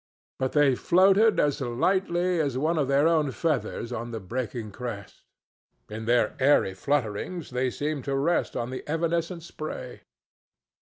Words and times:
But 0.39 0.53
they 0.53 0.73
floated 0.73 1.39
as 1.39 1.61
lightly 1.61 2.39
as 2.39 2.57
one 2.57 2.79
of 2.79 2.87
their 2.87 3.07
own 3.07 3.29
feathers 3.29 3.91
on 3.93 4.09
the 4.09 4.19
breaking 4.19 4.71
crest. 4.71 5.21
In 5.91 6.05
their 6.05 6.35
airy 6.39 6.73
flutterings 6.73 7.51
they 7.51 7.69
seemed 7.69 8.05
to 8.05 8.15
rest 8.15 8.57
on 8.57 8.71
the 8.71 8.83
evanescent 8.89 9.43
spray. 9.43 10.01